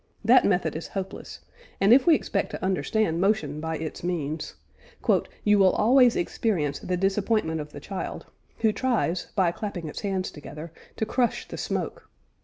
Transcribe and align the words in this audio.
That 0.25 0.45
method 0.45 0.75
is 0.75 0.87
hopeless; 0.97 1.41
and 1.79 1.93
if 1.93 2.07
we 2.07 2.15
expect 2.15 2.49
to 2.49 2.65
understand 2.65 3.21
motion 3.21 3.59
by 3.59 3.77
its 3.77 4.03
means, 4.03 4.55
"You 5.43 5.59
will 5.59 5.73
always 5.73 6.15
experience 6.15 6.79
the 6.79 6.97
disappointment 6.97 7.61
of 7.61 7.71
the 7.71 7.79
child, 7.79 8.25
who 8.61 8.71
tries, 8.71 9.25
by 9.35 9.51
clapping 9.51 9.87
its 9.87 10.01
hands 10.01 10.31
together 10.31 10.71
to 10.95 11.05
crush 11.05 11.47
the 11.47 11.57
smoke. 11.57 12.09